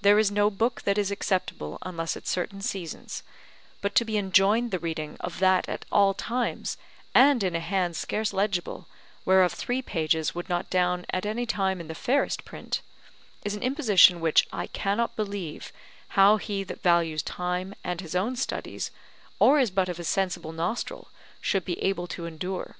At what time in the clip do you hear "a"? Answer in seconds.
7.54-7.60, 20.00-20.02